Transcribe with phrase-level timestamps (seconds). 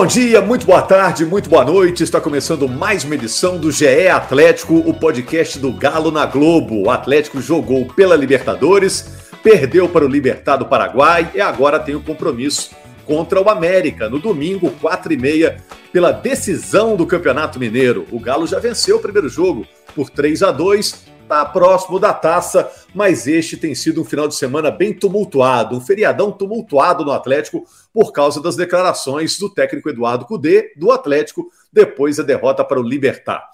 [0.00, 2.02] Bom dia, muito boa tarde, muito boa noite.
[2.02, 6.84] Está começando mais uma edição do GE Atlético, o podcast do Galo na Globo.
[6.84, 11.98] O Atlético jogou pela Libertadores, perdeu para o Libertad do Paraguai e agora tem o
[11.98, 12.70] um compromisso
[13.04, 15.58] contra o América no domingo, 4 e meia,
[15.92, 18.06] pela decisão do Campeonato Mineiro.
[18.10, 22.68] O Galo já venceu o primeiro jogo por 3 a 2 está próximo da taça,
[22.92, 27.64] mas este tem sido um final de semana bem tumultuado, um feriadão tumultuado no Atlético
[27.94, 32.82] por causa das declarações do técnico Eduardo Cudê do Atlético depois da derrota para o
[32.82, 33.48] Libertar.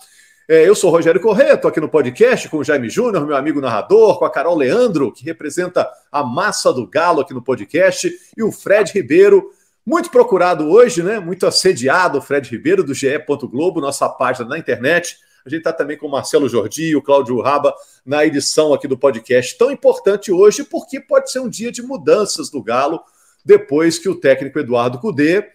[0.49, 3.61] É, eu sou Rogério Corrêa, estou aqui no podcast com o Jaime Júnior, meu amigo
[3.61, 8.43] narrador, com a Carol Leandro, que representa a massa do Galo aqui no podcast, e
[8.43, 9.51] o Fred Ribeiro,
[9.85, 11.19] muito procurado hoje, né?
[11.19, 13.19] Muito assediado, o Fred Ribeiro, do GE.
[13.51, 15.17] Globo, nossa página na internet.
[15.47, 17.73] A gente está também com o Marcelo Jordi e o Cláudio Raba
[18.05, 19.57] na edição aqui do podcast.
[19.57, 23.01] Tão importante hoje porque pode ser um dia de mudanças do Galo,
[23.45, 25.49] depois que o técnico Eduardo Cudê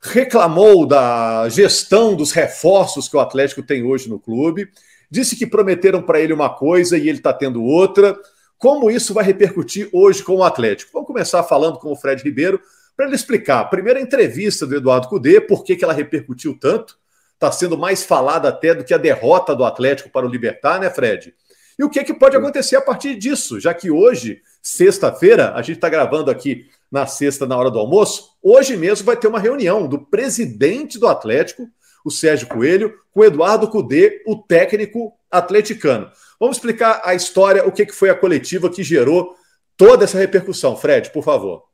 [0.00, 4.70] reclamou da gestão dos reforços que o Atlético tem hoje no clube,
[5.10, 8.16] disse que prometeram para ele uma coisa e ele está tendo outra.
[8.56, 10.92] Como isso vai repercutir hoje com o Atlético?
[10.92, 12.60] Vamos começar falando com o Fred Ribeiro
[12.96, 13.62] para ele explicar.
[13.62, 16.96] A primeira entrevista do Eduardo Cudê, por que, que ela repercutiu tanto,
[17.44, 20.88] está sendo mais falada até do que a derrota do Atlético para o Libertar, né,
[20.88, 21.34] Fred?
[21.78, 25.76] E o que, que pode acontecer a partir disso, já que hoje, sexta-feira, a gente
[25.76, 29.86] está gravando aqui na sexta, na hora do almoço, hoje mesmo vai ter uma reunião
[29.86, 31.68] do presidente do Atlético,
[32.04, 36.10] o Sérgio Coelho, com o Eduardo Cudê, o técnico atleticano.
[36.38, 39.34] Vamos explicar a história, o que, que foi a coletiva que gerou
[39.76, 40.76] toda essa repercussão.
[40.76, 41.64] Fred, por favor.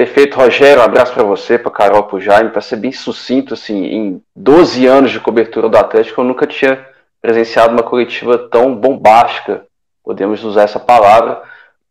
[0.00, 0.80] Perfeito, Rogério.
[0.80, 2.48] Um abraço para você, para Carol, para Jaime.
[2.48, 6.86] Para ser bem sucinto, assim, em 12 anos de cobertura do Atlético, eu nunca tinha
[7.20, 9.66] presenciado uma coletiva tão bombástica,
[10.02, 11.42] podemos usar essa palavra.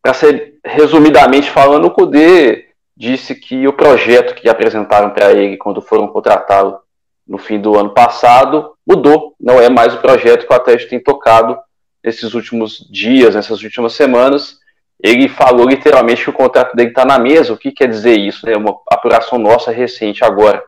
[0.02, 5.80] Para ser resumidamente falando, o Cudê disse que o projeto que apresentaram para ele quando
[5.80, 6.80] foram contratá-lo
[7.28, 9.36] no fim do ano passado mudou.
[9.40, 11.60] Não é mais o projeto que o Atlético tem tocado
[12.04, 14.59] nesses últimos dias, nessas últimas semanas
[15.02, 17.54] ele falou literalmente que o contrato dele está na mesa.
[17.54, 18.48] O que quer dizer isso?
[18.50, 20.62] É uma apuração nossa recente agora,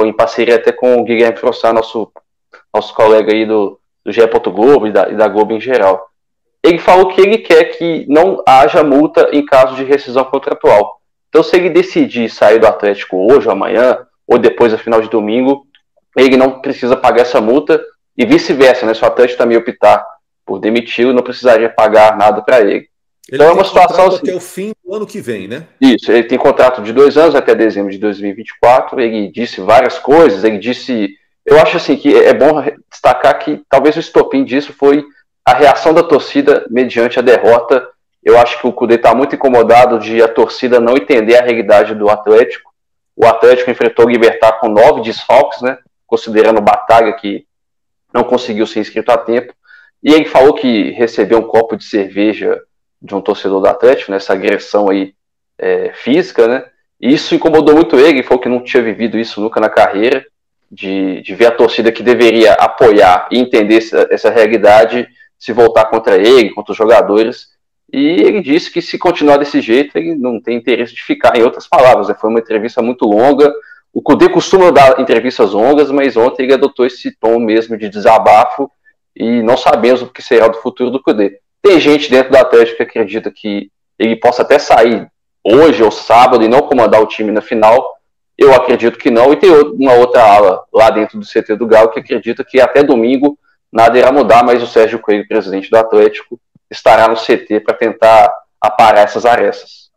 [0.00, 2.10] em parceria até com o Guilherme Frossar, nosso,
[2.74, 4.20] nosso colega aí do, do GE.
[4.46, 6.08] Globo e da, e da Globo em geral.
[6.62, 10.98] Ele falou que ele quer que não haja multa em caso de rescisão contratual.
[11.28, 15.66] Então, se ele decidir sair do Atlético hoje amanhã, ou depois da final de domingo,
[16.16, 17.80] ele não precisa pagar essa multa
[18.16, 18.92] e vice-versa, né?
[18.92, 20.04] Se o Atlético também optar
[20.44, 22.87] por demiti-lo, não precisaria pagar nada para ele.
[23.30, 25.66] Ele então é uma situação até o fim do ano que vem, né?
[25.78, 28.98] Isso, ele tem contrato de dois anos até dezembro de 2024.
[28.98, 30.44] Ele disse várias coisas.
[30.44, 31.10] Ele disse,
[31.44, 35.04] eu acho assim que é bom destacar que talvez o estopim disso foi
[35.44, 37.86] a reação da torcida mediante a derrota.
[38.24, 41.94] Eu acho que o Cudê está muito incomodado de a torcida não entender a realidade
[41.94, 42.72] do Atlético.
[43.14, 45.76] O Atlético enfrentou o Libertar com nove desfalques, né?
[46.06, 47.44] Considerando o Batalha que
[48.12, 49.52] não conseguiu ser inscrito a tempo.
[50.02, 52.62] E ele falou que recebeu um copo de cerveja
[53.00, 55.14] de um torcedor do Atlético, nessa né, agressão aí
[55.58, 56.64] é, física, né?
[57.00, 60.24] E isso incomodou muito ele, falou que não tinha vivido isso nunca na carreira,
[60.70, 65.86] de, de ver a torcida que deveria apoiar e entender essa, essa realidade se voltar
[65.86, 67.48] contra ele, contra os jogadores.
[67.90, 71.36] E ele disse que se continuar desse jeito, ele não tem interesse de ficar.
[71.36, 72.16] Em outras palavras, né?
[72.20, 73.50] foi uma entrevista muito longa.
[73.94, 78.70] O Cudê costuma dar entrevistas longas, mas ontem ele adotou esse tom mesmo de desabafo
[79.16, 81.40] e não sabemos o que será do futuro do Cudê.
[81.62, 85.10] Tem gente dentro do Atlético que acredita que ele possa até sair
[85.42, 87.96] hoje ou sábado e não comandar o time na final.
[88.36, 89.32] Eu acredito que não.
[89.32, 92.82] E tem uma outra ala lá dentro do CT do Galo que acredita que até
[92.82, 93.38] domingo
[93.72, 96.40] nada irá mudar, mas o Sérgio Coelho, presidente do Atlético,
[96.70, 99.88] estará no CT para tentar aparar essas arestas.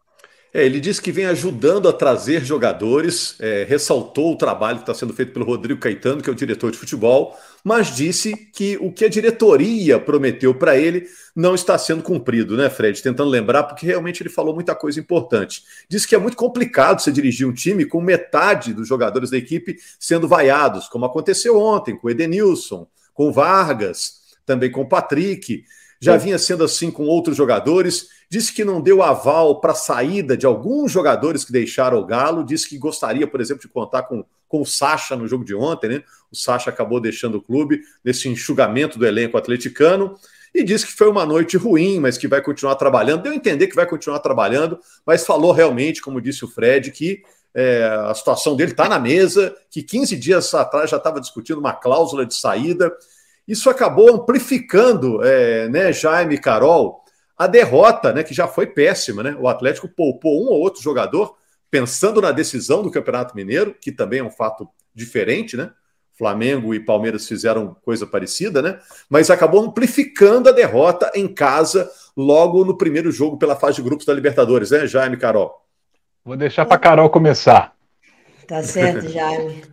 [0.54, 4.94] É, ele disse que vem ajudando a trazer jogadores, é, ressaltou o trabalho que está
[4.94, 8.92] sendo feito pelo Rodrigo Caetano, que é o diretor de futebol, mas disse que o
[8.92, 13.02] que a diretoria prometeu para ele não está sendo cumprido, né, Fred?
[13.02, 15.63] Tentando lembrar, porque realmente ele falou muita coisa importante.
[15.88, 19.78] Disse que é muito complicado você dirigir um time com metade dos jogadores da equipe
[20.00, 25.64] sendo vaiados, como aconteceu ontem com o Edenilson, com Vargas, também com Patrick,
[26.04, 28.07] já vinha sendo assim com outros jogadores.
[28.28, 32.44] Disse que não deu aval para a saída de alguns jogadores que deixaram o Galo.
[32.44, 35.90] Disse que gostaria, por exemplo, de contar com, com o Sacha no jogo de ontem,
[35.90, 36.04] né?
[36.31, 40.16] O Sacha acabou deixando o clube nesse enxugamento do elenco atleticano
[40.54, 43.24] e disse que foi uma noite ruim, mas que vai continuar trabalhando.
[43.24, 47.24] Deu a entender que vai continuar trabalhando, mas falou realmente, como disse o Fred, que
[47.54, 51.74] é, a situação dele está na mesa, que 15 dias atrás já estava discutindo uma
[51.74, 52.92] cláusula de saída
[53.48, 57.04] isso acabou amplificando, é, né, Jaime Carol,
[57.38, 59.24] a derrota, né, que já foi péssima.
[59.24, 59.36] Né?
[59.39, 61.36] O Atlético poupou um ou outro jogador,
[61.69, 65.72] pensando na decisão do Campeonato Mineiro, que também é um fato diferente, né?
[66.21, 68.77] Flamengo e Palmeiras fizeram coisa parecida, né?
[69.09, 74.06] Mas acabou amplificando a derrota em casa logo no primeiro jogo pela fase de grupos
[74.06, 75.51] da Libertadores, né, Jaime Carol?
[76.23, 77.73] Vou deixar para Carol começar.
[78.47, 79.63] Tá certo, Jaime.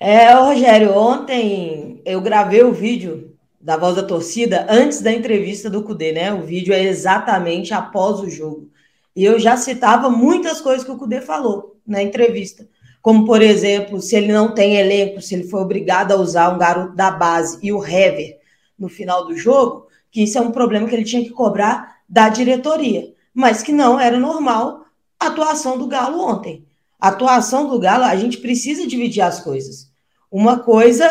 [0.00, 5.84] É, Rogério, ontem eu gravei o vídeo da voz da torcida antes da entrevista do
[5.84, 6.32] Cudê, né?
[6.32, 8.68] O vídeo é exatamente após o jogo.
[9.14, 12.66] E eu já citava muitas coisas que o Cudê falou na entrevista.
[13.02, 16.58] Como, por exemplo, se ele não tem elenco, se ele foi obrigado a usar um
[16.58, 18.38] garoto da base e o Hever
[18.78, 22.28] no final do jogo, que isso é um problema que ele tinha que cobrar da
[22.28, 23.12] diretoria.
[23.32, 24.84] Mas que não era normal
[25.18, 26.64] a atuação do Galo ontem.
[26.98, 29.90] A atuação do Galo, a gente precisa dividir as coisas.
[30.30, 31.08] Uma coisa,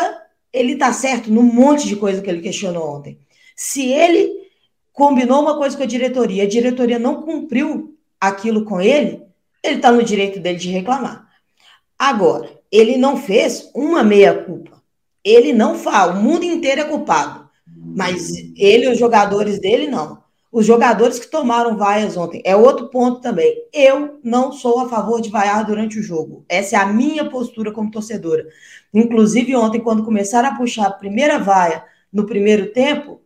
[0.52, 3.18] ele tá certo num monte de coisa que ele questionou ontem.
[3.56, 4.48] Se ele
[4.92, 9.22] combinou uma coisa com a diretoria, a diretoria não cumpriu aquilo com ele,
[9.62, 11.29] ele está no direito dele de reclamar.
[12.00, 14.82] Agora, ele não fez uma meia-culpa.
[15.22, 17.48] Ele não fala, o mundo inteiro é culpado.
[17.76, 20.20] Mas ele os jogadores dele, não
[20.52, 22.42] os jogadores que tomaram vaias ontem.
[22.44, 23.54] É outro ponto também.
[23.72, 26.44] Eu não sou a favor de vaiar durante o jogo.
[26.48, 28.46] Essa é a minha postura como torcedora.
[28.92, 33.20] Inclusive, ontem, quando começaram a puxar a primeira vaia no primeiro tempo,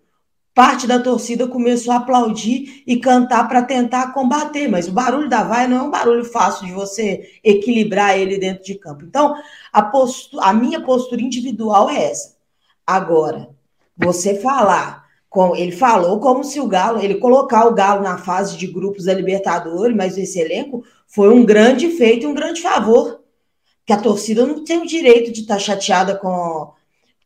[0.55, 4.69] parte da torcida começou a aplaudir e cantar para tentar combater.
[4.69, 8.65] Mas o barulho da vaia não é um barulho fácil de você equilibrar ele dentro
[8.65, 9.05] de campo.
[9.05, 9.35] Então,
[9.73, 9.93] a,
[10.41, 12.37] a minha postura individual é essa.
[12.87, 13.51] Agora,
[13.97, 15.05] você falar
[15.56, 19.15] ele falou como se o Galo, ele colocar o Galo na fase de grupos da
[19.15, 23.21] Libertadores, mas esse elenco foi um grande feito e um grande favor.
[23.85, 26.73] Que a torcida não tem o direito de estar tá chateada com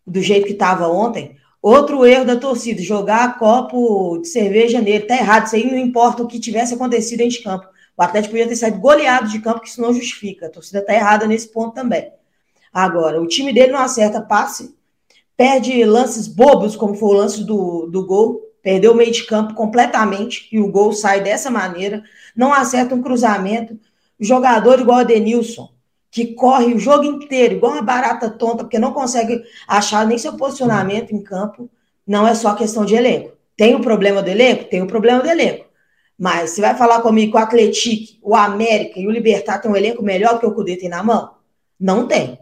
[0.06, 1.36] do jeito que estava ontem.
[1.60, 5.46] Outro erro da torcida, jogar copo de cerveja nele, tá errado.
[5.46, 7.68] Isso aí não importa o que tivesse acontecido dentro de campo.
[7.96, 10.46] O Atlético podia ter saído goleado de campo, que isso não justifica.
[10.46, 12.12] A torcida tá errada nesse ponto também.
[12.72, 14.76] Agora, o time dele não acerta passe,
[15.36, 19.54] perde lances bobos, como foi o lance do, do gol, perdeu o meio de campo
[19.54, 22.04] completamente e o gol sai dessa maneira,
[22.36, 23.78] não acerta um cruzamento.
[24.20, 25.68] Jogador igual a Denilson,
[26.10, 30.34] que corre o jogo inteiro, igual uma barata tonta, porque não consegue achar nem seu
[30.34, 31.68] posicionamento em campo,
[32.06, 33.32] não é só questão de elenco.
[33.56, 34.64] Tem o problema do elenco?
[34.64, 35.66] Tem o problema do elenco.
[36.18, 39.76] Mas você vai falar comigo que o Atlético, o América e o Libertar tem um
[39.76, 41.32] elenco melhor que o Cudê tem na mão?
[41.78, 42.38] Não tem.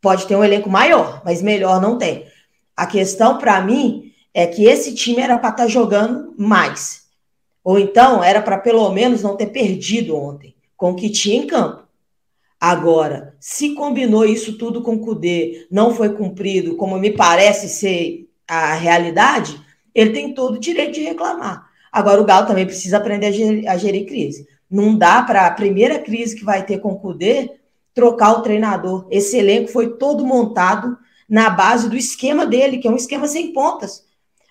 [0.00, 2.26] Pode ter um elenco maior, mas melhor não tem.
[2.76, 7.02] A questão para mim é que esse time era para estar tá jogando mais.
[7.62, 11.46] Ou então era para pelo menos não ter perdido ontem com o que tinha em
[11.46, 11.81] campo.
[12.64, 18.30] Agora, se combinou isso tudo com o Cudê, não foi cumprido, como me parece ser
[18.46, 19.60] a realidade,
[19.92, 21.68] ele tem todo o direito de reclamar.
[21.90, 24.46] Agora, o Galo também precisa aprender a gerir, a gerir crise.
[24.70, 27.50] Não dá para a primeira crise que vai ter com o Cudê
[27.92, 29.08] trocar o treinador.
[29.10, 30.96] Esse elenco foi todo montado
[31.28, 34.04] na base do esquema dele, que é um esquema sem pontas.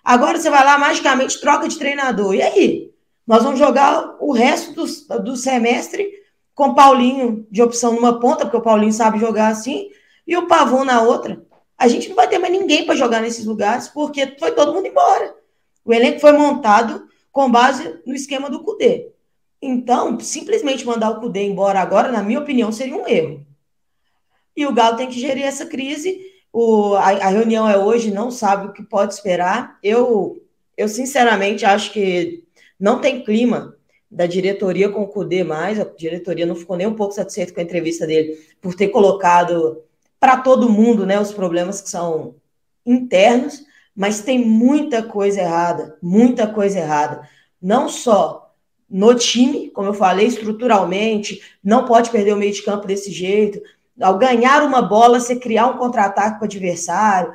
[0.03, 2.35] Agora você vai lá, magicamente troca de treinador.
[2.35, 2.91] E aí?
[3.25, 6.19] Nós vamos jogar o resto do, do semestre
[6.53, 9.89] com Paulinho de opção numa ponta, porque o Paulinho sabe jogar assim,
[10.27, 11.43] e o Pavão na outra.
[11.77, 14.87] A gente não vai ter mais ninguém para jogar nesses lugares, porque foi todo mundo
[14.87, 15.35] embora.
[15.83, 19.09] O elenco foi montado com base no esquema do Cudê.
[19.61, 23.45] Então, simplesmente mandar o Cudê embora agora, na minha opinião, seria um erro.
[24.55, 28.29] E o Galo tem que gerir essa crise o, a, a, reunião é hoje, não
[28.29, 29.77] sabe o que pode esperar.
[29.81, 30.43] Eu,
[30.75, 32.43] eu sinceramente acho que
[32.79, 33.75] não tem clima
[34.11, 35.79] da diretoria com o Cudê mais.
[35.79, 39.81] A diretoria não ficou nem um pouco satisfeita com a entrevista dele por ter colocado
[40.19, 42.35] para todo mundo né, os problemas que são
[42.85, 43.63] internos,
[43.95, 47.27] mas tem muita coisa errada, muita coisa errada.
[47.61, 48.53] Não só
[48.89, 53.61] no time, como eu falei, estruturalmente, não pode perder o meio de campo desse jeito
[54.01, 57.33] ao ganhar uma bola, você criar um contra-ataque para o adversário,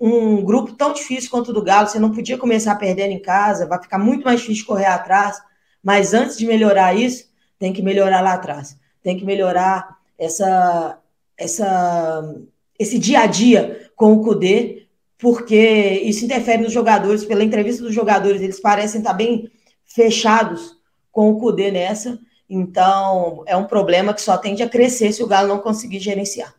[0.00, 3.66] um grupo tão difícil quanto o do Galo, você não podia começar perdendo em casa,
[3.66, 5.40] vai ficar muito mais difícil correr atrás.
[5.86, 7.28] Mas antes de melhorar isso,
[7.60, 8.76] tem que melhorar lá atrás.
[9.04, 10.98] Tem que melhorar essa,
[11.38, 12.34] essa,
[12.76, 17.24] esse dia a dia com o Cudê, porque isso interfere nos jogadores.
[17.24, 19.48] Pela entrevista dos jogadores, eles parecem estar bem
[19.84, 20.76] fechados
[21.12, 22.18] com o Cudê nessa.
[22.50, 26.52] Então, é um problema que só tende a crescer se o Galo não conseguir gerenciar.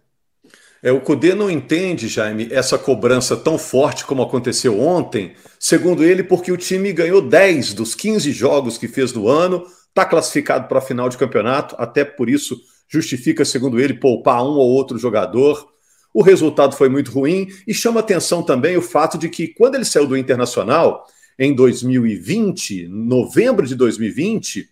[0.88, 6.24] É, o Cudê não entende, Jaime, essa cobrança tão forte como aconteceu ontem, segundo ele,
[6.24, 10.78] porque o time ganhou 10 dos 15 jogos que fez no ano, está classificado para
[10.78, 15.68] a final de campeonato, até por isso justifica, segundo ele, poupar um ou outro jogador.
[16.14, 19.84] O resultado foi muito ruim e chama atenção também o fato de que, quando ele
[19.84, 21.06] saiu do Internacional,
[21.38, 24.70] em 2020, novembro de 2020,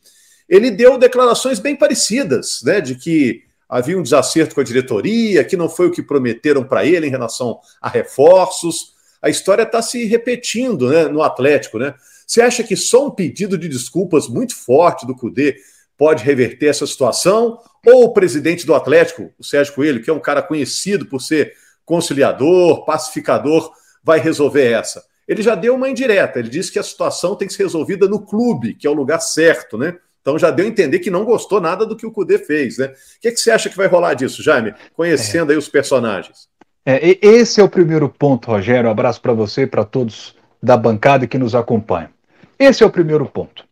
[0.47, 5.57] ele deu declarações bem parecidas, né, de que havia um desacerto com a diretoria, que
[5.57, 8.93] não foi o que prometeram para ele em relação a reforços.
[9.21, 11.93] A história está se repetindo né, no Atlético, né?
[12.27, 15.57] Você acha que só um pedido de desculpas muito forte do Cudê
[15.97, 17.59] pode reverter essa situação?
[17.85, 21.53] Ou o presidente do Atlético, o Sérgio Coelho, que é um cara conhecido por ser
[21.85, 23.71] conciliador, pacificador,
[24.03, 25.03] vai resolver essa?
[25.27, 28.23] Ele já deu uma indireta, ele disse que a situação tem que ser resolvida no
[28.23, 29.97] clube, que é o lugar certo, né?
[30.25, 32.87] Então já deu a entender que não gostou nada do que o Cudê fez, né?
[32.87, 34.73] O que, é que você acha que vai rolar disso, Jaime?
[34.95, 35.53] Conhecendo é.
[35.53, 36.47] aí os personagens.
[36.83, 38.89] É, esse é o primeiro ponto, Rogério.
[38.89, 42.09] Um abraço para você e para todos da bancada que nos acompanham.
[42.57, 43.65] Esse é o primeiro ponto.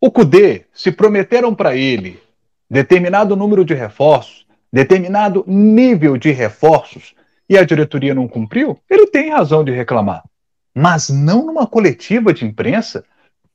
[0.00, 2.22] O Cudê, se prometeram para ele
[2.70, 7.12] determinado número de reforços, determinado nível de reforços,
[7.50, 10.22] e a diretoria não cumpriu, ele tem razão de reclamar.
[10.72, 13.04] Mas não numa coletiva de imprensa,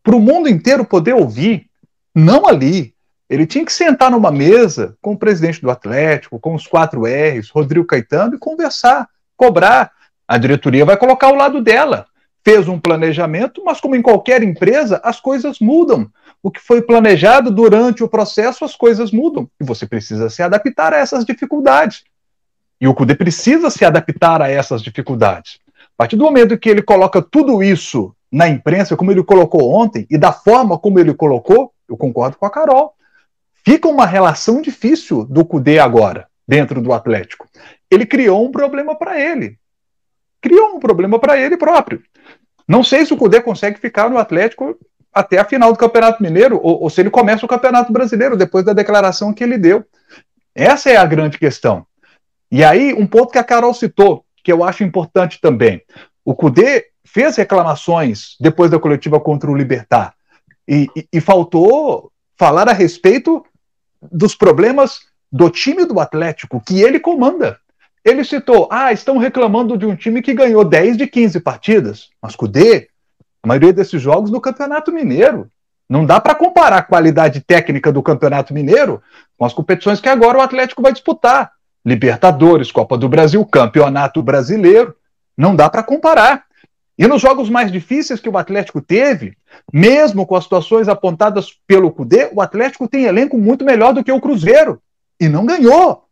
[0.04, 1.70] para o mundo inteiro poder ouvir
[2.14, 2.94] não ali.
[3.30, 7.50] Ele tinha que sentar numa mesa com o presidente do Atlético, com os quatro R's,
[7.50, 9.92] Rodrigo Caetano, e conversar, cobrar.
[10.28, 12.06] A diretoria vai colocar ao lado dela.
[12.46, 16.10] Fez um planejamento, mas como em qualquer empresa, as coisas mudam.
[16.44, 19.50] O que foi planejado durante o processo, as coisas mudam.
[19.60, 22.04] E você precisa se adaptar a essas dificuldades.
[22.80, 25.58] E o CUDE precisa se adaptar a essas dificuldades.
[25.78, 30.06] A partir do momento que ele coloca tudo isso na imprensa, como ele colocou ontem,
[30.10, 32.96] e da forma como ele colocou, eu concordo com a Carol.
[33.66, 37.48] Fica uma relação difícil do Cudê agora, dentro do Atlético.
[37.90, 39.58] Ele criou um problema para ele.
[40.42, 42.02] Criou um problema para ele próprio.
[42.68, 44.78] Não sei se o Cudê consegue ficar no Atlético
[45.14, 48.66] até a final do Campeonato Mineiro, ou, ou se ele começa o Campeonato Brasileiro, depois
[48.66, 49.86] da declaração que ele deu.
[50.56, 51.86] Essa é a grande questão.
[52.52, 55.82] E aí, um ponto que a Carol citou, que eu acho importante também.
[56.26, 60.16] O Cudê fez reclamações depois da coletiva contra o Libertar.
[60.68, 63.46] E, e, faltou falar a respeito
[64.02, 65.02] dos problemas
[65.32, 67.60] do time do Atlético, que ele comanda.
[68.04, 72.36] Ele citou: ah, estão reclamando de um time que ganhou 10 de 15 partidas, mas
[72.36, 72.88] Cudê,
[73.42, 75.50] a maioria desses jogos no Campeonato Mineiro.
[75.90, 79.02] Não dá para comparar a qualidade técnica do Campeonato Mineiro
[79.38, 81.52] com as competições que agora o Atlético vai disputar.
[81.86, 84.96] Libertadores, Copa do Brasil, Campeonato Brasileiro.
[85.38, 86.46] Não dá para comparar.
[86.98, 89.36] E nos jogos mais difíceis que o Atlético teve,
[89.72, 94.12] mesmo com as situações apontadas pelo Cudê, o Atlético tem elenco muito melhor do que
[94.12, 94.82] o Cruzeiro.
[95.20, 96.04] E não ganhou.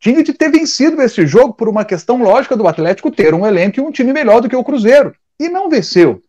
[0.00, 3.78] Tinha de ter vencido esse jogo por uma questão lógica do Atlético ter um elenco
[3.78, 5.14] e um time melhor do que o Cruzeiro.
[5.38, 6.22] E não venceu.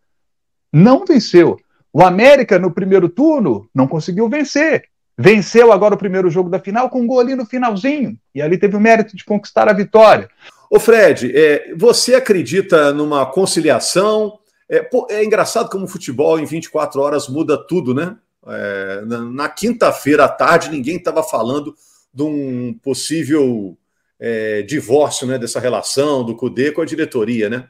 [0.72, 1.58] Não venceu.
[1.92, 4.86] O América, no primeiro turno, não conseguiu vencer.
[5.18, 8.18] Venceu agora o primeiro jogo da final com um gol ali no finalzinho.
[8.34, 10.30] E ali teve o mérito de conquistar a vitória.
[10.70, 14.40] Ô Fred, é, você acredita numa conciliação?
[14.68, 18.16] É, pô, é, engraçado como o futebol em 24 horas muda tudo, né?
[18.48, 21.76] É, na, na quinta-feira à tarde, ninguém estava falando
[22.14, 23.78] de um possível
[24.20, 27.68] é, divórcio né, dessa relação do CUDE com a diretoria, né?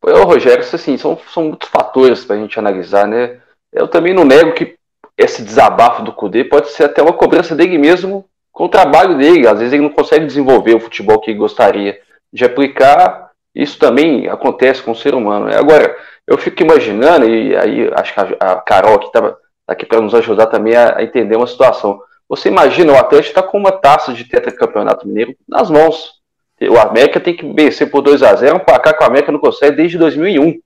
[0.00, 3.40] Pô, Rogério, assim, são, são muitos fatores para a gente analisar, né?
[3.72, 4.76] Eu também não nego que
[5.16, 8.27] esse desabafo do CUDE pode ser até uma cobrança dele mesmo
[8.58, 9.46] com o trabalho dele.
[9.46, 11.96] Às vezes ele não consegue desenvolver o futebol que gostaria
[12.32, 13.30] de aplicar.
[13.54, 15.46] Isso também acontece com o ser humano.
[15.46, 15.56] Né?
[15.56, 15.96] Agora,
[16.26, 19.36] eu fico imaginando, e aí acho que a Carol aqui está tá
[19.68, 22.00] aqui para nos ajudar também a, a, entender uma situação.
[22.28, 26.14] Você imagina, o Atlético está com uma taça de tetracampeonato mineiro nas mãos.
[26.60, 29.38] O América tem que vencer por 2 a 0 um placar que o América não
[29.38, 30.58] consegue desde 2001.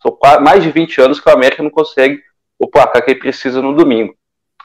[0.00, 2.22] São mais de 20 anos que o América não consegue
[2.58, 4.14] o placar que ele precisa no domingo.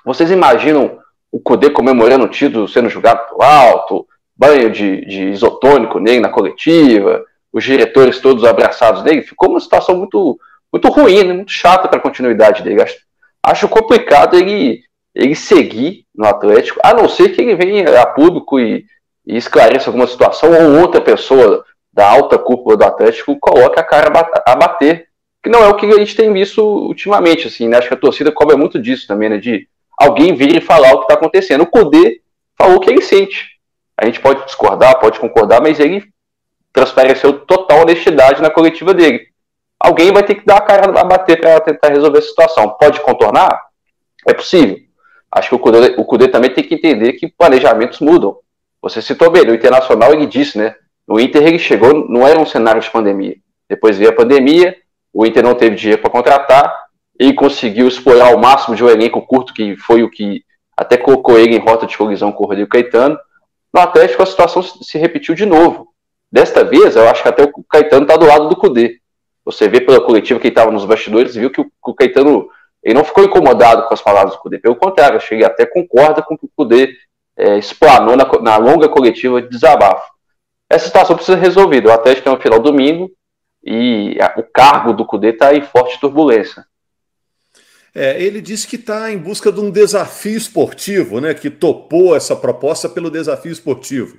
[0.06, 0.98] Vocês imaginam
[1.32, 6.30] o Cudê comemorando o título sendo julgado pro alto, banho de, de isotônico nele na
[6.30, 10.40] coletiva, os diretores todos abraçados dele, ficou uma situação muito,
[10.72, 12.82] muito ruim, né, muito chata para a continuidade dele.
[12.82, 12.98] Acho,
[13.44, 14.82] acho complicado ele,
[15.14, 18.86] ele seguir no Atlético, a não ser que ele venha a público e,
[19.26, 24.12] e esclareça alguma situação, ou outra pessoa da alta cúpula do Atlético coloque a cara
[24.46, 25.08] a bater,
[25.44, 27.78] que não é o que a gente tem visto ultimamente, assim, né?
[27.78, 29.38] Acho que a torcida cobra muito disso também, né?
[29.38, 29.68] De
[30.00, 31.62] alguém vir e falar o que está acontecendo.
[31.62, 32.22] O Codê
[32.58, 33.60] falou o que ele sente.
[33.98, 36.04] A gente pode discordar, pode concordar, mas ele
[36.72, 39.28] transpareceu total honestidade na coletiva dele.
[39.80, 42.70] Alguém vai ter que dar a cara a bater para tentar resolver a situação.
[42.80, 43.62] Pode contornar?
[44.28, 44.78] É possível.
[45.32, 48.38] Acho que o Cudê, o Cudê também tem que entender que planejamentos mudam.
[48.82, 50.76] Você citou bem, o Internacional ele disse, né?
[51.08, 53.36] O Inter ele chegou, não era um cenário de pandemia.
[53.68, 54.76] Depois veio a pandemia,
[55.14, 56.89] o Inter não teve dinheiro para contratar,
[57.20, 60.44] e conseguiu explorar ao máximo de um elenco curto, que foi o que
[60.76, 63.20] até colocou ele em rota de colisão com o Rodrigo Caetano.
[63.74, 65.90] No Atlético a situação se repetiu de novo.
[66.32, 69.00] Desta vez, eu acho que até o Caetano está do lado do Cudê.
[69.44, 72.48] Você vê pela coletiva que estava nos bastidores, viu que o, Caetano
[72.82, 74.58] ele não ficou incomodado com as palavras do Cudê.
[74.58, 76.94] Pelo contrário, eu cheguei até concorda com o que o Cudê
[77.36, 80.08] é, explanou na, na, longa coletiva de desabafo.
[80.70, 81.90] Essa situação precisa ser resolvida.
[81.90, 83.12] O Atlético é no final domingo
[83.64, 86.64] e a, o cargo do Cudê está em forte turbulência.
[87.94, 91.34] É, ele disse que está em busca de um desafio esportivo, né?
[91.34, 94.18] Que topou essa proposta pelo desafio esportivo.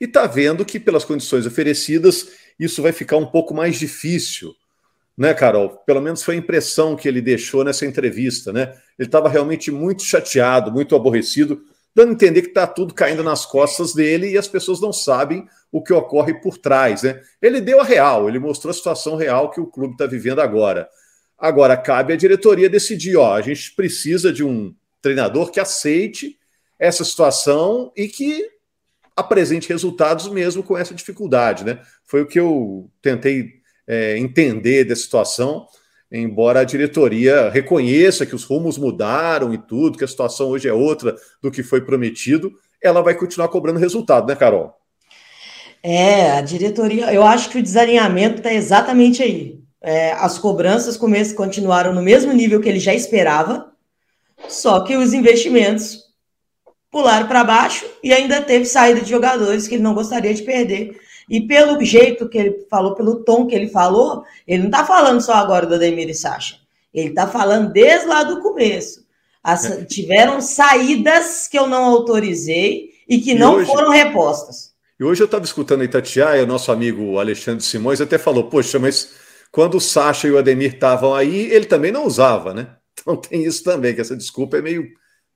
[0.00, 4.54] E está vendo que, pelas condições oferecidas, isso vai ficar um pouco mais difícil.
[5.16, 5.70] Né, Carol?
[5.86, 8.74] Pelo menos foi a impressão que ele deixou nessa entrevista, né?
[8.98, 11.62] Ele estava realmente muito chateado, muito aborrecido,
[11.94, 15.48] dando a entender que está tudo caindo nas costas dele e as pessoas não sabem
[15.72, 17.18] o que ocorre por trás, né?
[17.40, 20.86] Ele deu a real, ele mostrou a situação real que o clube está vivendo agora.
[21.38, 26.38] Agora, cabe à diretoria decidir: ó, a gente precisa de um treinador que aceite
[26.78, 28.50] essa situação e que
[29.14, 31.80] apresente resultados mesmo com essa dificuldade, né?
[32.04, 33.54] Foi o que eu tentei
[33.86, 35.66] é, entender dessa situação,
[36.12, 40.72] embora a diretoria reconheça que os rumos mudaram e tudo, que a situação hoje é
[40.72, 42.52] outra do que foi prometido,
[42.82, 44.74] ela vai continuar cobrando resultado, né, Carol?
[45.82, 49.65] É, a diretoria, eu acho que o desalinhamento está exatamente aí.
[49.82, 53.72] É, as cobranças continuaram no mesmo nível que ele já esperava,
[54.48, 56.06] só que os investimentos
[56.90, 60.98] pularam para baixo e ainda teve saída de jogadores que ele não gostaria de perder.
[61.28, 65.20] E pelo jeito que ele falou, pelo tom que ele falou, ele não está falando
[65.20, 66.56] só agora do Ademir e Sacha.
[66.94, 69.04] Ele está falando desde lá do começo.
[69.42, 69.84] As, é.
[69.84, 74.72] Tiveram saídas que eu não autorizei e que e não hoje, foram repostas.
[74.98, 79.10] E hoje eu estava escutando a Itatiaia, nosso amigo Alexandre Simões, até falou: Poxa, mas
[79.50, 82.68] quando o Sacha e o Ademir estavam aí, ele também não usava, né?
[82.98, 84.84] Então tem isso também, que essa desculpa é meio,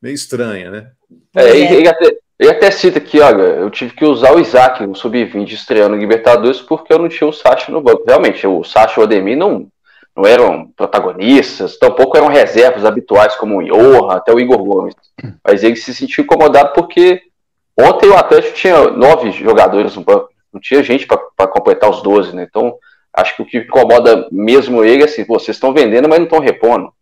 [0.03, 0.91] meio estranha, né?
[1.37, 4.97] É, ele, até, ele até cita aqui, olha, eu tive que usar o Isaac no
[4.97, 8.03] Sub-20 estreando no Libertadores porque eu não tinha o Sacha no banco.
[8.05, 9.69] Realmente, o Sacha e o Ademir não,
[10.17, 14.95] não eram protagonistas, tampouco eram reservas habituais como o Johan, até o Igor Gomes.
[15.47, 17.21] Mas ele se sentiu incomodado porque
[17.79, 22.35] ontem o Atlético tinha nove jogadores no banco, não tinha gente para completar os 12,
[22.35, 22.47] né?
[22.49, 22.75] Então
[23.13, 26.39] Acho que o que incomoda mesmo ele é assim, vocês estão vendendo, mas não estão
[26.39, 26.93] repondo.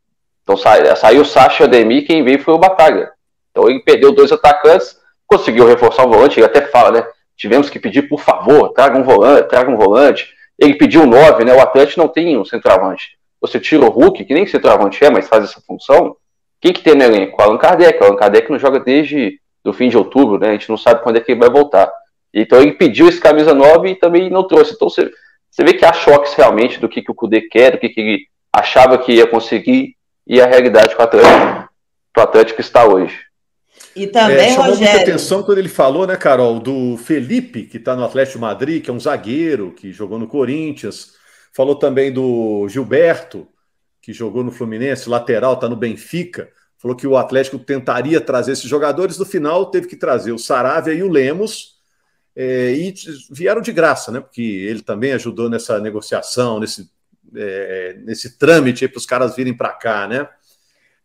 [0.42, 3.10] Então sa saiu o Sacha Ademir, quem veio foi o Batalha.
[3.50, 7.06] Então ele perdeu dois atacantes, conseguiu reforçar o volante, ele até fala, né?
[7.36, 10.34] Tivemos que pedir, por favor, traga um volante, traga um volante.
[10.58, 11.54] Ele pediu nove, né?
[11.54, 13.16] O Atlético não tem um centroavante.
[13.40, 16.16] Você tira o Hulk, que nem centroavante é, mas faz essa função.
[16.60, 17.40] Quem que tem no elenco?
[17.40, 18.00] O Allan Kardec.
[18.00, 20.48] O Allan Kardec não joga desde o fim de outubro, né?
[20.48, 21.88] A gente não sabe quando é que ele vai voltar.
[22.34, 24.74] Então ele pediu esse camisa 9 e também não trouxe.
[24.74, 25.08] Então você
[25.50, 28.00] você vê que há choques realmente do que, que o Cudê quer, do que, que
[28.00, 31.68] ele achava que ia conseguir e a realidade que o Atlético,
[32.14, 33.18] que o Atlético está hoje.
[33.96, 34.92] E também, é, chamou Rogério...
[34.92, 38.90] muita atenção quando ele falou, né, Carol, do Felipe, que está no Atlético Madrid, que
[38.90, 41.14] é um zagueiro, que jogou no Corinthians.
[41.52, 43.48] Falou também do Gilberto,
[44.02, 46.48] que jogou no Fluminense, lateral, está no Benfica.
[46.76, 49.18] Falou que o Atlético tentaria trazer esses jogadores.
[49.18, 51.77] No final, teve que trazer o Saravia e o Lemos
[52.40, 52.94] é, e
[53.32, 54.20] vieram de graça, né?
[54.20, 56.88] Porque ele também ajudou nessa negociação, nesse,
[57.34, 60.28] é, nesse trâmite para os caras virem para cá, né?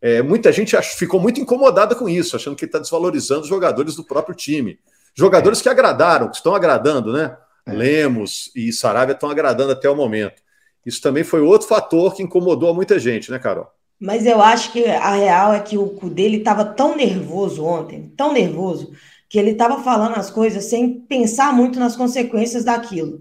[0.00, 3.96] É, muita gente ach, ficou muito incomodada com isso, achando que está desvalorizando os jogadores
[3.96, 4.78] do próprio time.
[5.12, 7.36] Jogadores que agradaram, que estão agradando, né?
[7.66, 7.72] É.
[7.72, 10.40] Lemos e Saravia estão agradando até o momento.
[10.86, 13.66] Isso também foi outro fator que incomodou muita gente, né, Carol?
[13.98, 18.12] Mas eu acho que a real é que o cu dele estava tão nervoso ontem,
[18.16, 18.92] tão nervoso,
[19.34, 23.20] que ele estava falando as coisas sem pensar muito nas consequências daquilo.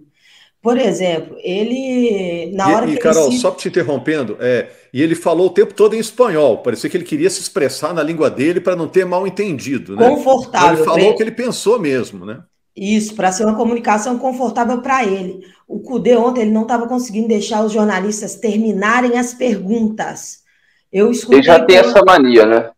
[0.62, 3.40] Por exemplo, ele na hora e, que Carol, ele se...
[3.40, 6.60] só te interrompendo, é, e ele falou o tempo todo em espanhol.
[6.60, 10.08] Parecia que ele queria se expressar na língua dele para não ter mal entendido, né?
[10.08, 10.76] Confortável.
[10.76, 12.44] Ele falou o que ele pensou mesmo, né?
[12.76, 15.40] Isso, para ser uma comunicação confortável para ele.
[15.68, 20.44] O Cudê ontem ele não estava conseguindo deixar os jornalistas terminarem as perguntas.
[20.92, 21.40] Eu escutei.
[21.40, 22.70] Ele já tem essa mania, né?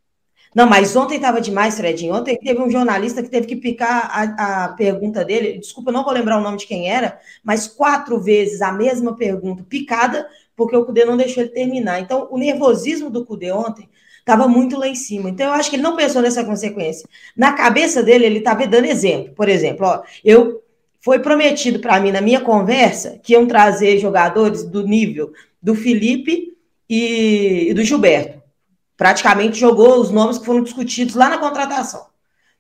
[0.55, 2.15] Não, mas ontem estava demais, Fredinho.
[2.15, 5.57] Ontem teve um jornalista que teve que picar a, a, pergunta dele.
[5.57, 9.17] Desculpa, eu não vou lembrar o nome de quem era, mas quatro vezes a mesma
[9.17, 11.99] pergunta picada, porque o Cudê não deixou ele terminar.
[11.99, 15.29] Então, o nervosismo do Cudê ontem estava muito lá em cima.
[15.29, 17.05] Então, eu acho que ele não pensou nessa consequência.
[17.35, 19.33] Na cabeça dele, ele estava dando exemplo.
[19.35, 20.63] Por exemplo, ó, eu
[21.01, 26.55] foi prometido para mim na minha conversa que iam trazer jogadores do nível do Felipe
[26.89, 28.44] e, e do Gilberto.
[28.97, 32.05] Praticamente jogou os nomes que foram discutidos lá na contratação.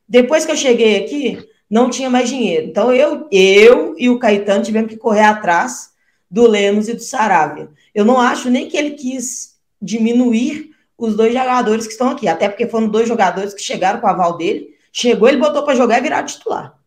[0.07, 2.67] Depois que eu cheguei aqui, não tinha mais dinheiro.
[2.67, 5.91] Então eu, eu e o Caetano tivemos que correr atrás
[6.29, 7.69] do Lemos e do Saravia.
[7.93, 12.47] Eu não acho nem que ele quis diminuir os dois jogadores que estão aqui, até
[12.47, 14.75] porque foram dois jogadores que chegaram com o aval dele.
[14.91, 16.77] Chegou, ele botou para jogar e virar titular.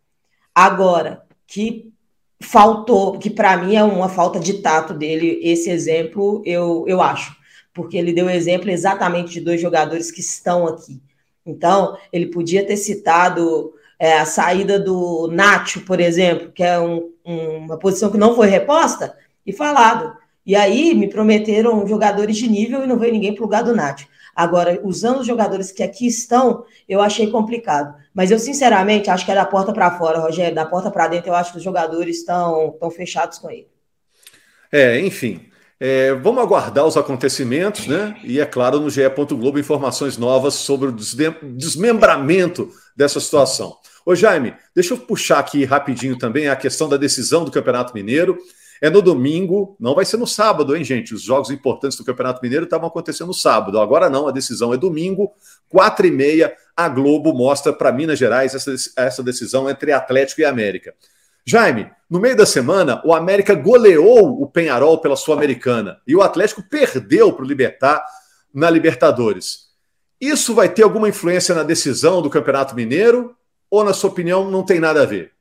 [0.54, 1.92] Agora, que
[2.40, 7.36] faltou, que para mim é uma falta de tato dele, esse exemplo, eu, eu acho.
[7.78, 11.00] Porque ele deu exemplo exatamente de dois jogadores que estão aqui.
[11.46, 17.12] Então, ele podia ter citado é, a saída do Nacho, por exemplo, que é um,
[17.24, 20.12] uma posição que não foi reposta, e falado.
[20.44, 23.76] E aí me prometeram jogadores de nível e não veio ninguém para o lugar do
[23.76, 24.00] Nath.
[24.34, 27.94] Agora, usando os jogadores que aqui estão, eu achei complicado.
[28.12, 30.54] Mas eu, sinceramente, acho que é da porta para fora, Rogério.
[30.54, 33.68] Da porta para dentro, eu acho que os jogadores estão fechados com ele.
[34.72, 35.47] É, enfim.
[35.80, 38.18] É, vamos aguardar os acontecimentos, né?
[38.24, 39.02] E é claro, no GE.
[39.30, 43.76] Globo, informações novas sobre o desmembramento dessa situação.
[44.04, 48.38] Ô Jaime, deixa eu puxar aqui rapidinho também a questão da decisão do Campeonato Mineiro.
[48.80, 51.12] É no domingo, não vai ser no sábado, hein, gente?
[51.12, 53.78] Os jogos importantes do Campeonato Mineiro estavam acontecendo no sábado.
[53.78, 55.32] Agora não, a decisão é domingo,
[55.68, 56.54] quatro e meia.
[56.76, 60.94] A Globo mostra para Minas Gerais essa, essa decisão entre Atlético e América.
[61.50, 66.62] Jaime, no meio da semana, o América goleou o Penharol pela Sul-Americana e o Atlético
[66.62, 68.04] perdeu para o Libertar
[68.52, 69.68] na Libertadores.
[70.20, 73.34] Isso vai ter alguma influência na decisão do Campeonato Mineiro
[73.70, 75.32] ou, na sua opinião, não tem nada a ver?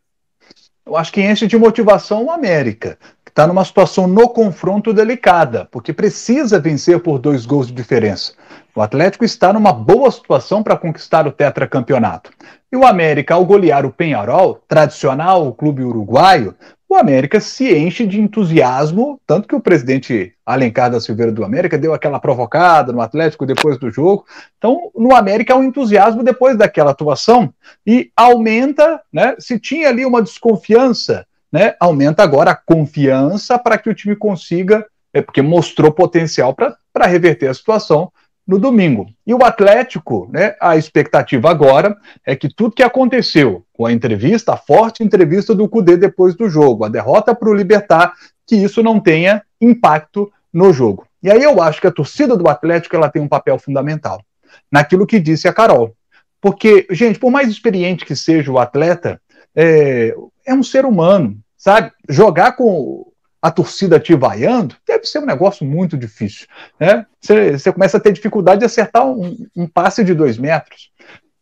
[0.85, 2.97] Eu acho que enche de motivação o América
[3.37, 8.33] está numa situação no confronto delicada, porque precisa vencer por dois gols de diferença.
[8.75, 12.31] O Atlético está numa boa situação para conquistar o tetracampeonato.
[12.71, 16.55] E o América, ao golear o Penharol, tradicional clube uruguaio,
[16.89, 21.77] o América se enche de entusiasmo, tanto que o presidente Alencar da Silveira do América
[21.77, 24.25] deu aquela provocada no Atlético depois do jogo.
[24.57, 27.53] Então, no América há um entusiasmo depois daquela atuação
[27.85, 29.35] e aumenta, né?
[29.37, 34.85] Se tinha ali uma desconfiança né, aumenta agora a confiança para que o time consiga,
[35.13, 38.11] é, porque mostrou potencial para reverter a situação
[38.47, 39.07] no domingo.
[39.25, 44.53] E o Atlético, né, a expectativa agora é que tudo que aconteceu com a entrevista,
[44.53, 48.13] a forte entrevista do Cudê depois do jogo, a derrota para o Libertar,
[48.45, 51.05] que isso não tenha impacto no jogo.
[51.21, 54.23] E aí eu acho que a torcida do Atlético ela tem um papel fundamental
[54.71, 55.93] naquilo que disse a Carol.
[56.39, 59.19] Porque, gente, por mais experiente que seja o atleta,
[59.57, 60.15] é,
[60.45, 61.91] é um ser humano, sabe?
[62.07, 66.47] Jogar com a torcida te vaiando deve ser um negócio muito difícil.
[66.79, 67.05] Né?
[67.19, 70.91] Você, começa a ter dificuldade de acertar um, um, passe de dois metros.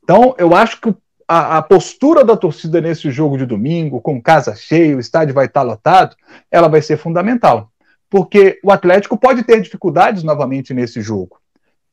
[0.02, 0.96] Então, eu acho que
[1.28, 5.48] a, a, postura da torcida nesse jogo de domingo, com casa cheia, o estádio vai
[5.48, 6.16] estar lotado,
[6.50, 7.70] ela vai ser fundamental.
[8.10, 11.40] Porque o Atlético pode ter dificuldades novamente nesse jogo.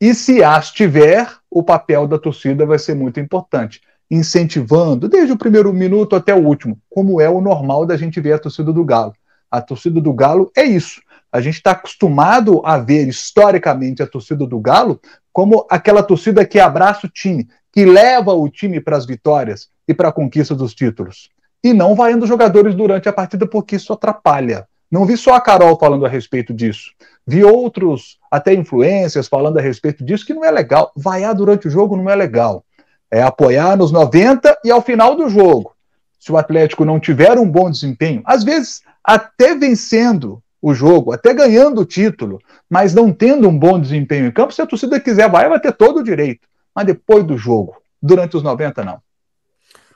[0.01, 3.81] E se as tiver, o papel da torcida vai ser muito importante
[4.13, 8.35] incentivando, desde o primeiro minuto até o último, como é o normal da gente ver
[8.35, 9.15] a torcida do Galo.
[9.51, 11.01] A torcida do Galo é isso.
[11.33, 15.01] A gente está acostumado a ver historicamente a torcida do Galo
[15.33, 19.95] como aquela torcida que abraça o time, que leva o time para as vitórias e
[19.95, 21.31] para a conquista dos títulos.
[21.65, 24.69] E não vaiando jogadores durante a partida, porque isso atrapalha.
[24.91, 26.93] Não vi só a Carol falando a respeito disso.
[27.27, 30.93] Vi outros, até influências, falando a respeito disso, que não é legal.
[30.95, 32.63] Vaiar durante o jogo não é legal
[33.13, 35.77] é apoiar nos 90 e ao final do jogo.
[36.19, 41.35] Se o Atlético não tiver um bom desempenho, às vezes até vencendo o jogo, até
[41.35, 45.29] ganhando o título, mas não tendo um bom desempenho em campo, se a torcida quiser
[45.29, 46.49] vai, vai ter todo o direito.
[46.75, 49.03] Mas depois do jogo, durante os 90, não.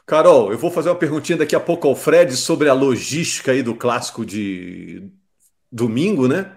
[0.04, 3.62] Carol, eu vou fazer uma perguntinha daqui a pouco ao Fred sobre a logística aí
[3.62, 5.10] do clássico de
[5.72, 6.52] domingo, né?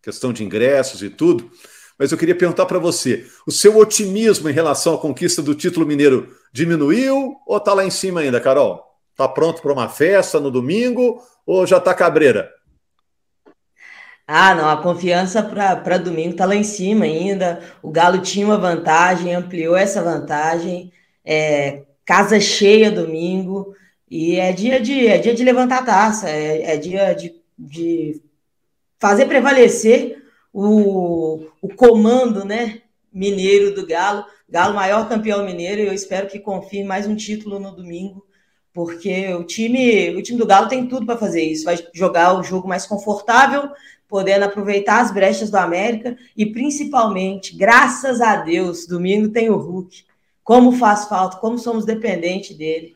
[0.00, 1.50] Questão de ingressos e tudo
[1.98, 5.86] mas eu queria perguntar para você: o seu otimismo em relação à conquista do título
[5.86, 8.82] mineiro diminuiu ou está lá em cima ainda, Carol?
[9.10, 12.50] Está pronto para uma festa no domingo ou já está cabreira?
[14.26, 17.62] Ah, não, a confiança para domingo está lá em cima ainda.
[17.82, 20.92] O Galo tinha uma vantagem, ampliou essa vantagem.
[21.24, 23.74] É, casa cheia domingo.
[24.10, 28.22] E é dia de, é dia de levantar a taça, é, é dia de, de
[28.98, 30.23] fazer prevalecer
[30.54, 34.24] o, o comando né, mineiro do Galo.
[34.48, 38.24] Galo, maior campeão mineiro, e eu espero que confie mais um título no domingo,
[38.72, 41.64] porque o time, o time do Galo tem tudo para fazer isso.
[41.64, 43.70] Vai jogar o jogo mais confortável,
[44.08, 50.04] podendo aproveitar as brechas do América e principalmente, graças a Deus, domingo tem o Hulk.
[50.44, 52.94] Como faz falta, como somos dependentes dele.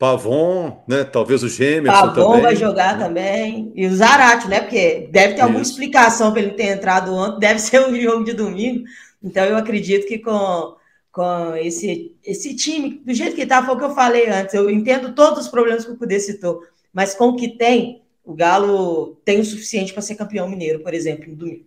[0.00, 1.04] Pavon, né?
[1.04, 3.70] Talvez o Gêmeos Pavon vai jogar também.
[3.76, 4.62] E o Zarate, né?
[4.62, 5.42] Porque deve ter Isso.
[5.42, 7.38] alguma explicação para ele ter entrado ontem.
[7.38, 8.82] Deve ser um jogo de domingo.
[9.22, 10.74] Então eu acredito que com,
[11.12, 14.54] com esse, esse time, do jeito que está, foi o que eu falei antes.
[14.54, 16.62] Eu entendo todos os problemas que o Cudê citou,
[16.94, 20.94] mas com o que tem, o Galo tem o suficiente para ser campeão mineiro, por
[20.94, 21.66] exemplo, no domingo.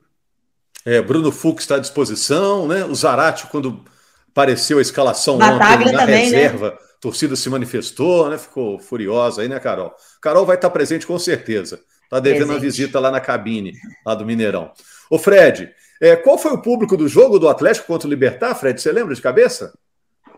[0.83, 2.83] É, Bruno Fux está à disposição, né?
[2.83, 3.85] O Zarate, quando
[4.31, 6.37] apareceu a escalação Bataglia ontem na também, né?
[6.37, 6.77] reserva, né?
[7.03, 8.37] A torcida se manifestou, né?
[8.37, 9.93] Ficou furiosa aí, né, Carol?
[10.21, 11.81] Carol vai estar presente com certeza.
[12.03, 12.55] Está devendo presente.
[12.55, 13.73] uma visita lá na cabine,
[14.05, 14.71] lá do Mineirão.
[15.09, 15.69] Ô, Fred,
[16.01, 18.81] é, qual foi o público do jogo do Atlético contra o Libertar, Fred?
[18.81, 19.73] Você lembra de cabeça?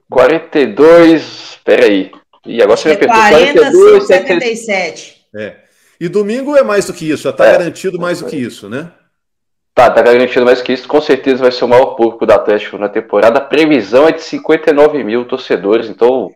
[0.10, 1.60] 42.
[1.63, 2.12] Peraí.
[2.47, 3.13] E agora você repetiu.
[3.13, 5.28] 40, 42, 77.
[5.36, 5.58] É.
[5.99, 7.51] E domingo é mais do que isso, já está é.
[7.51, 8.91] garantido mais do que isso, né?
[9.75, 10.88] Tá, tá garantido mais que isso.
[10.88, 13.38] Com certeza vai ser o maior público do Atlético na temporada.
[13.38, 16.32] A previsão é de 59 mil torcedores, então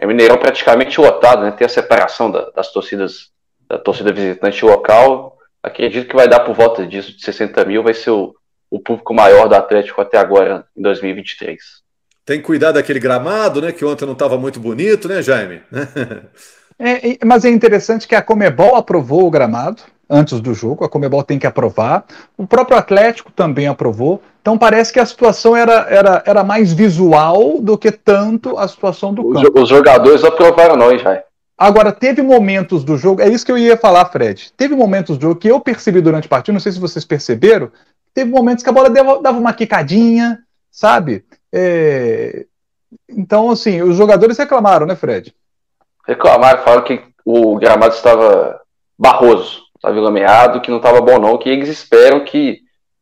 [0.00, 1.50] é Mineirão praticamente lotado, né?
[1.50, 3.28] Tem a separação da, das torcidas,
[3.68, 5.36] da torcida visitante local.
[5.62, 8.34] Acredito que vai dar por volta disso, de 60 mil, vai ser o,
[8.70, 11.60] o público maior do Atlético até agora, em 2023.
[12.24, 13.72] Tem que cuidar daquele gramado, né?
[13.72, 15.60] Que ontem não estava muito bonito, né, Jaime?
[16.80, 21.22] é, mas é interessante que a Comebol aprovou o gramado antes do jogo, a Comebol
[21.22, 22.04] tem que aprovar,
[22.36, 27.60] o próprio Atlético também aprovou, então parece que a situação era, era, era mais visual
[27.60, 29.60] do que tanto a situação do campo.
[29.62, 31.22] Os jogadores aprovaram nós, já.
[31.56, 34.52] Agora, teve momentos do jogo, é isso que eu ia falar, Fred.
[34.56, 37.70] Teve momentos do jogo que eu percebi durante a partida, não sei se vocês perceberam,
[38.12, 41.24] teve momentos que a bola dava, dava uma quicadinha, sabe?
[41.52, 42.46] É...
[43.08, 45.32] Então, assim, os jogadores reclamaram, né, Fred?
[46.04, 48.60] Reclamaram, falaram que o gramado estava
[48.98, 52.60] barroso estava lameado, que não estava bom não, que eles esperam que,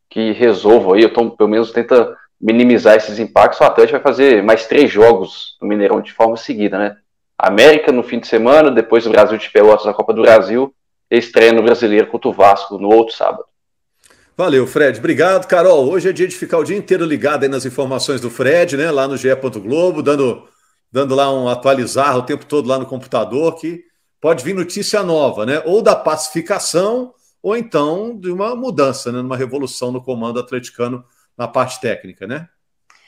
[0.09, 4.67] que resolvam aí, ou pelo menos tenta minimizar esses impactos, o Atlético vai fazer mais
[4.67, 6.97] três jogos no Mineirão de forma seguida, né?
[7.37, 10.73] América no fim de semana, depois o Brasil de Pelotas na Copa do Brasil,
[11.11, 13.45] estreia no Brasileiro contra o Vasco no outro sábado.
[14.37, 15.01] Valeu, Fred.
[15.01, 15.89] Obrigado, Carol.
[15.91, 18.89] Hoje é dia de ficar o dia inteiro ligado aí nas informações do Fred, né?
[18.89, 19.35] Lá no GE.
[19.61, 20.45] Globo, dando,
[20.93, 23.83] dando lá um atualizar o tempo todo lá no computador, que
[24.21, 25.63] pode vir notícia nova, né?
[25.65, 29.23] Ou da pacificação, ou então de uma mudança, né?
[29.23, 31.05] Numa revolução no comando atleticano
[31.37, 32.49] na parte técnica, né?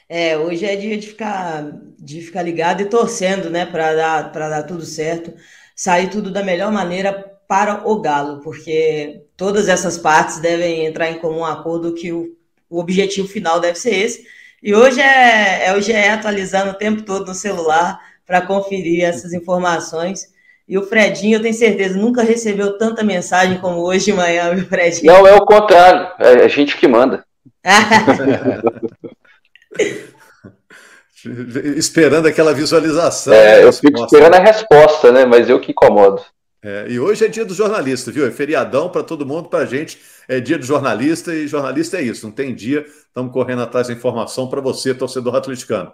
[0.07, 4.63] É, hoje é dia de ficar, de ficar ligado e torcendo, né, para dar, dar
[4.63, 5.33] tudo certo,
[5.73, 7.13] sair tudo da melhor maneira
[7.47, 12.35] para o Galo, porque todas essas partes devem entrar em comum acordo que o,
[12.69, 14.25] o objetivo final deve ser esse.
[14.61, 19.33] E hoje é, é o GE atualizando o tempo todo no celular para conferir essas
[19.33, 20.30] informações.
[20.71, 24.65] E o Fredinho, eu tenho certeza, nunca recebeu tanta mensagem como hoje de manhã, viu,
[24.65, 25.11] Fredinho?
[25.11, 26.07] Não, é o contrário.
[26.17, 27.25] É a gente que manda.
[31.75, 33.33] esperando aquela visualização.
[33.33, 35.25] É, eu fico esperando a resposta, né?
[35.25, 36.21] Mas eu que incomodo.
[36.63, 38.25] É, e hoje é dia do jornalista, viu?
[38.25, 39.99] É feriadão para todo mundo, para a gente.
[40.25, 42.25] É dia do jornalista e jornalista é isso.
[42.25, 45.91] Não tem dia, estamos correndo atrás da informação para você, torcedor atleticano.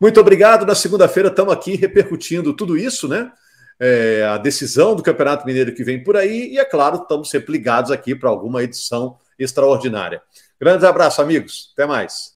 [0.00, 0.66] Muito obrigado.
[0.66, 3.30] Na segunda-feira estamos aqui repercutindo tudo isso, né?
[3.78, 7.52] É, a decisão do Campeonato Mineiro que vem por aí e, é claro, estamos sempre
[7.52, 10.22] ligados aqui para alguma edição extraordinária.
[10.60, 11.72] Grande abraço, amigos.
[11.74, 12.34] Até mais.